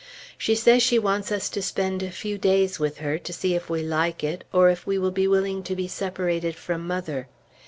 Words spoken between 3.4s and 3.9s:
if we